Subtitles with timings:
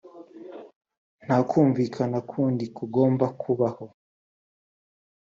[1.25, 3.85] nta kumvikana kundi kugomba kubaho